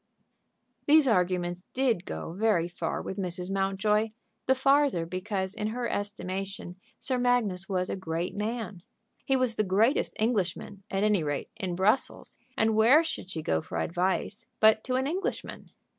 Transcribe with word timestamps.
These 0.87 1.07
arguments 1.07 1.63
did 1.75 2.05
go 2.07 2.33
very 2.33 2.67
far 2.67 3.03
with 3.03 3.19
Mrs. 3.19 3.51
Mountjoy, 3.51 4.09
the 4.47 4.55
farther 4.55 5.05
because 5.05 5.53
in 5.53 5.67
her 5.67 5.87
estimation 5.87 6.79
Sir 6.97 7.19
Magnus 7.19 7.69
was 7.69 7.87
a 7.91 7.95
great 7.95 8.35
man. 8.35 8.81
He 9.25 9.35
was 9.35 9.57
the 9.57 9.63
greatest 9.63 10.15
Englishman, 10.17 10.81
at 10.89 11.03
any 11.03 11.23
rate, 11.23 11.51
in 11.55 11.75
Brussels, 11.75 12.39
and 12.57 12.75
where 12.75 13.03
should 13.03 13.29
she 13.29 13.43
go 13.43 13.61
for 13.61 13.77
advice 13.77 14.47
but 14.59 14.83
to 14.85 14.95
an 14.95 15.05
Englishman? 15.05 15.69